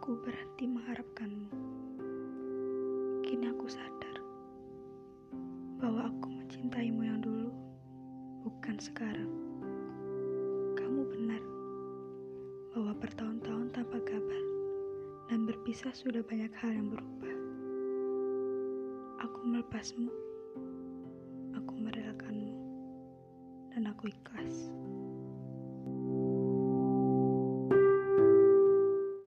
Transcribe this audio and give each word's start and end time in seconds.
aku 0.00 0.16
berhenti 0.16 0.64
mengharapkanmu. 0.64 1.52
Kini 3.20 3.52
aku 3.52 3.68
sadar 3.68 4.16
bahwa 5.76 6.08
aku 6.08 6.40
mencintaimu 6.40 7.04
yang 7.04 7.20
dulu, 7.20 7.52
bukan 8.40 8.80
sekarang. 8.80 9.28
Kamu 10.72 11.04
benar 11.04 11.44
bahwa 12.72 12.96
bertahun-tahun 12.96 13.76
tanpa 13.76 14.00
kabar 14.00 14.42
dan 15.28 15.44
berpisah 15.44 15.92
sudah 15.92 16.24
banyak 16.24 16.48
hal 16.56 16.72
yang 16.72 16.88
berubah. 16.88 17.36
Aku 19.20 19.38
melepasmu, 19.52 20.08
aku 21.60 21.72
merelakanmu, 21.76 22.56
dan 23.76 23.84
aku 23.84 24.08
ikhlas. 24.08 24.72